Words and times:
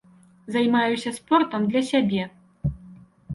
Займаюся 0.53 1.13
спортам 1.17 1.61
для 1.67 1.81
сябе. 1.91 2.23